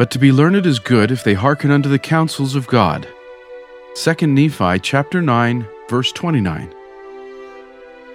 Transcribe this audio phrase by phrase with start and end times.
[0.00, 3.06] But to be learned is good if they hearken unto the counsels of God.
[3.96, 6.74] 2 Nephi chapter 9, verse 29.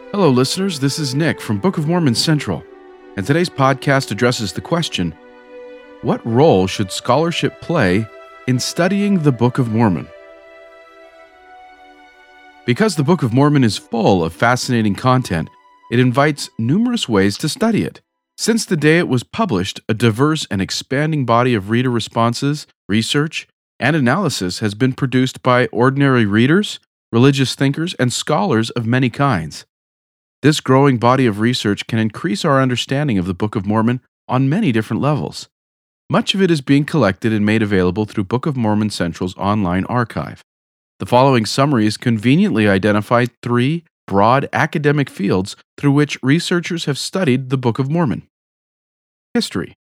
[0.10, 0.80] Hello, listeners.
[0.80, 2.64] This is Nick from Book of Mormon Central,
[3.18, 5.14] and today's podcast addresses the question
[6.02, 8.08] What role should scholarship play
[8.48, 10.08] in studying the Book of Mormon?
[12.66, 15.52] Because the Book of Mormon is full of fascinating content,
[15.92, 18.02] it invites numerous ways to study it.
[18.38, 23.48] Since the day it was published, a diverse and expanding body of reader responses, research,
[23.80, 26.80] and analysis has been produced by ordinary readers,
[27.12, 29.66] religious thinkers, and scholars of many kinds.
[30.42, 34.50] This growing body of research can increase our understanding of the Book of Mormon on
[34.50, 35.48] many different levels.
[36.10, 39.86] Much of it is being collected and made available through Book of Mormon Central's online
[39.86, 40.44] archive.
[41.00, 47.58] The following summaries conveniently identify three broad academic fields through which researchers have studied the
[47.58, 48.28] Book of Mormon.
[49.36, 49.76] History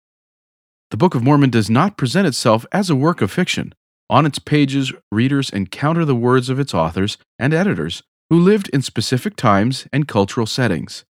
[0.92, 3.74] The Book of Mormon does not present itself as a work of fiction.
[4.10, 8.82] On its pages, readers encounter the words of its authors and editors who lived in
[8.82, 11.04] specific times and cultural settings.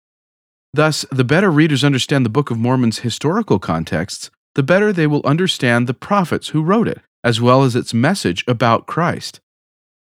[0.73, 5.25] Thus, the better readers understand the Book of Mormon's historical contexts, the better they will
[5.25, 9.41] understand the prophets who wrote it, as well as its message about Christ.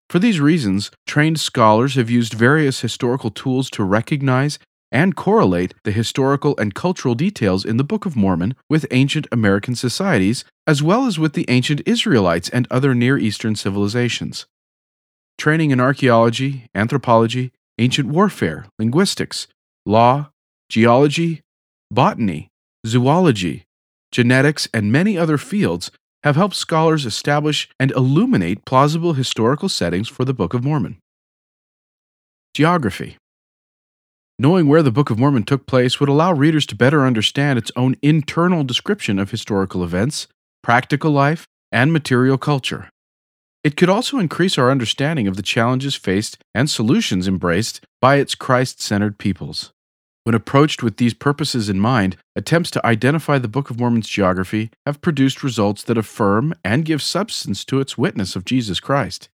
[0.09, 5.93] For these reasons, trained scholars have used various historical tools to recognize and correlate the
[5.93, 11.07] historical and cultural details in the Book of Mormon with ancient American societies, as well
[11.07, 14.47] as with the ancient Israelites and other Near Eastern civilizations.
[15.37, 19.47] Training in archaeology, anthropology, ancient warfare, linguistics,
[19.87, 20.31] law,
[20.69, 21.43] geology,
[21.91, 22.49] botany,
[22.87, 23.65] zoology,
[24.11, 25.91] genetics, and many other fields
[26.25, 30.99] have helped scholars establish and illuminate plausible historical settings for the Book of Mormon.
[32.55, 33.17] Geography
[34.41, 37.73] Knowing where the Book of Mormon took place would allow readers to better understand its
[37.75, 40.29] own internal description of historical events,
[40.63, 42.89] practical life, and material culture.
[43.65, 48.37] It could also increase our understanding of the challenges faced and solutions embraced by its
[48.37, 49.73] Christ centered peoples.
[50.23, 54.71] When approached with these purposes in mind, attempts to identify the Book of Mormon's geography
[54.87, 59.31] have produced results that affirm and give substance to its witness of Jesus Christ.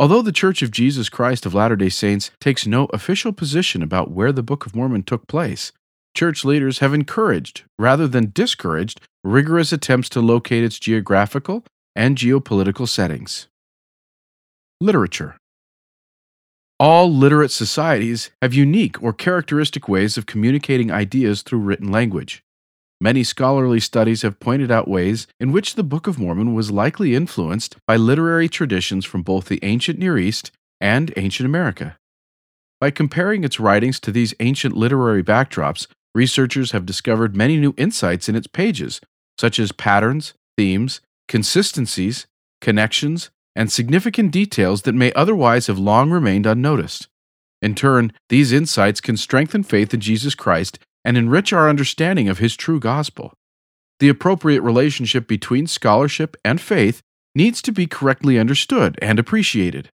[0.00, 4.10] Although the Church of Jesus Christ of Latter day Saints takes no official position about
[4.10, 5.72] where the Book of Mormon took place,
[6.16, 12.88] church leaders have encouraged, rather than discouraged, rigorous attempts to locate its geographical and geopolitical
[12.88, 13.48] settings.
[14.80, 15.36] Literature
[16.80, 22.42] all literate societies have unique or characteristic ways of communicating ideas through written language.
[23.02, 27.14] Many scholarly studies have pointed out ways in which the Book of Mormon was likely
[27.14, 30.50] influenced by literary traditions from both the ancient Near East
[30.82, 31.96] and ancient America.
[32.78, 38.28] By comparing its writings to these ancient literary backdrops, researchers have discovered many new insights
[38.28, 39.00] in its pages,
[39.38, 42.26] such as patterns, themes, consistencies,
[42.60, 47.08] connections, and significant details that may otherwise have long remained unnoticed.
[47.62, 52.38] In turn, these insights can strengthen faith in Jesus Christ and enrich our understanding of
[52.38, 53.32] his true gospel.
[54.00, 57.00] The appropriate relationship between scholarship and faith
[57.34, 59.90] needs to be correctly understood and appreciated.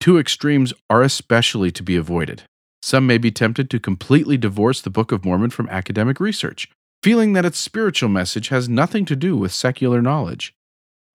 [0.00, 2.42] Two extremes are especially to be avoided.
[2.82, 6.68] Some may be tempted to completely divorce the Book of Mormon from academic research,
[7.02, 10.54] feeling that its spiritual message has nothing to do with secular knowledge.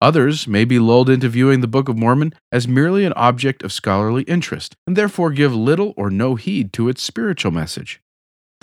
[0.02, 3.72] Others may be lulled into viewing the Book of Mormon as merely an object of
[3.72, 8.02] scholarly interest, and therefore give little or no heed to its spiritual message.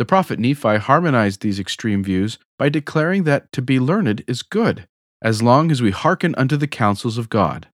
[0.01, 4.89] The prophet Nephi harmonized these extreme views by declaring that to be learned is good,
[5.21, 7.69] as long as we hearken unto the counsels of God.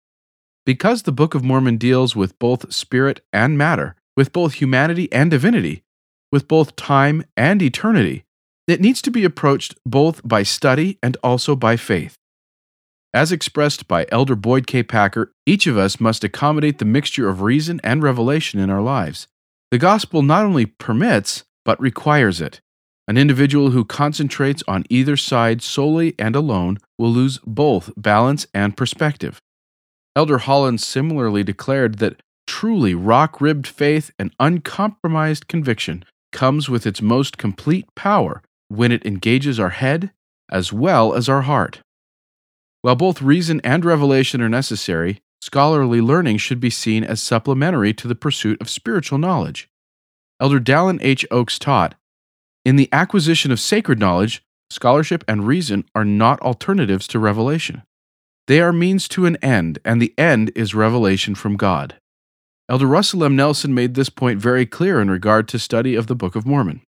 [0.64, 5.30] Because the Book of Mormon deals with both spirit and matter, with both humanity and
[5.30, 5.82] divinity,
[6.32, 8.24] with both time and eternity,
[8.66, 12.16] it needs to be approached both by study and also by faith.
[13.12, 14.82] As expressed by Elder Boyd K.
[14.82, 19.28] Packer, each of us must accommodate the mixture of reason and revelation in our lives.
[19.70, 22.60] The gospel not only permits, but requires it.
[23.06, 28.76] An individual who concentrates on either side solely and alone will lose both balance and
[28.76, 29.40] perspective.
[30.16, 37.02] Elder Holland similarly declared that truly rock ribbed faith and uncompromised conviction comes with its
[37.02, 40.11] most complete power when it engages our head
[40.50, 41.81] as well as our heart.
[42.82, 48.08] While both reason and revelation are necessary, scholarly learning should be seen as supplementary to
[48.08, 49.69] the pursuit of spiritual knowledge.
[50.44, 51.25] Elder Dallin H.
[51.31, 51.94] Oaks taught
[52.67, 57.82] In the acquisition of sacred knowledge, scholarship and reason are not alternatives to revelation.
[58.46, 61.94] They are means to an end, and the end is revelation from God.
[62.69, 63.35] Elder Russell M.
[63.35, 66.82] Nelson made this point very clear in regard to study of the Book of Mormon.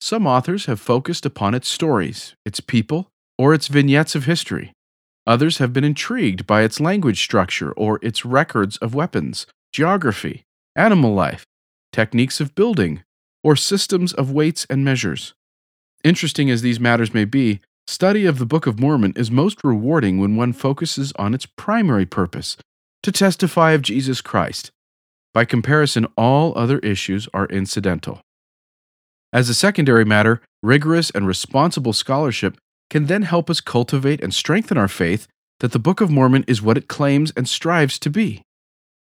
[0.00, 4.72] Some authors have focused upon its stories, its people, or its vignettes of history.
[5.26, 10.44] Others have been intrigued by its language structure or its records of weapons, geography,
[10.74, 11.44] animal life,
[11.92, 13.02] techniques of building,
[13.44, 15.34] or systems of weights and measures.
[16.04, 20.18] Interesting as these matters may be, study of the Book of Mormon is most rewarding
[20.18, 22.56] when one focuses on its primary purpose
[23.02, 24.70] to testify of Jesus Christ.
[25.34, 28.20] By comparison, all other issues are incidental.
[29.32, 32.58] As a secondary matter, rigorous and responsible scholarship
[32.90, 35.26] can then help us cultivate and strengthen our faith
[35.60, 38.42] that the Book of Mormon is what it claims and strives to be.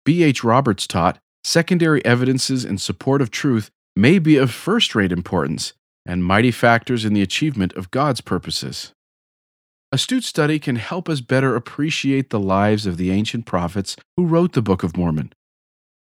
[0.04, 0.24] B.
[0.24, 0.44] H.
[0.44, 5.74] Roberts taught secondary evidences in support of truth may be of first rate importance
[6.06, 8.94] and mighty factors in the achievement of God's purposes.
[9.92, 14.54] Astute study can help us better appreciate the lives of the ancient prophets who wrote
[14.54, 15.34] the Book of Mormon.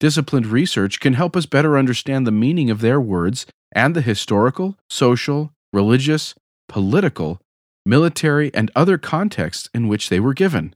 [0.01, 4.77] Disciplined research can help us better understand the meaning of their words and the historical,
[4.91, 6.35] social, religious,
[6.69, 7.41] political,
[7.85, 10.75] military, and other contexts in which they were given.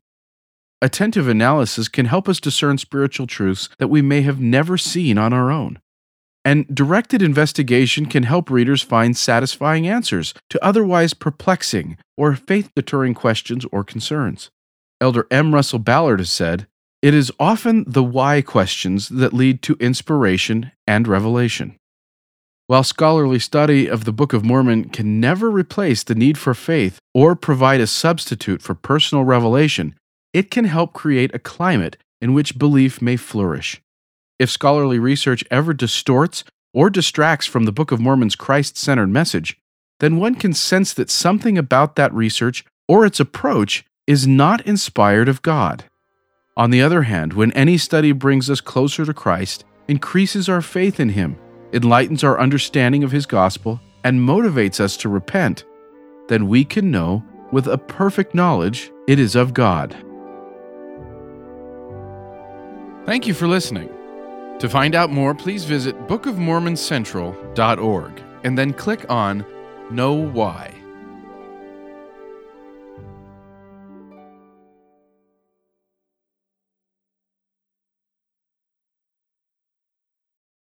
[0.82, 5.32] Attentive analysis can help us discern spiritual truths that we may have never seen on
[5.32, 5.78] our own.
[6.42, 13.12] And directed investigation can help readers find satisfying answers to otherwise perplexing or faith deterring
[13.12, 14.50] questions or concerns.
[15.02, 15.54] Elder M.
[15.54, 16.66] Russell Ballard has said,
[17.02, 21.76] It is often the why questions that lead to inspiration and revelation.
[22.68, 27.00] While scholarly study of the Book of Mormon can never replace the need for faith
[27.12, 29.94] or provide a substitute for personal revelation,
[30.32, 33.80] it can help create a climate in which belief may flourish.
[34.38, 39.58] If scholarly research ever distorts or distracts from the Book of Mormon's Christ centered message,
[39.98, 45.28] then one can sense that something about that research or its approach is not inspired
[45.28, 45.84] of God.
[46.56, 51.00] On the other hand, when any study brings us closer to Christ, increases our faith
[51.00, 51.36] in Him,
[51.72, 55.64] enlightens our understanding of His gospel, and motivates us to repent,
[56.28, 59.96] then we can know with a perfect knowledge it is of God.
[63.10, 63.90] Thank you for listening.
[64.60, 69.44] To find out more, please visit bookofmormoncentral.org and then click on
[69.90, 70.79] KnoWhy.